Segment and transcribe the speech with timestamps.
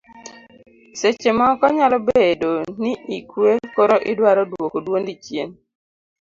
[0.99, 2.51] seche moko nyalo bedo
[2.81, 5.49] ni ikwe koro idwaro duoko duondi chien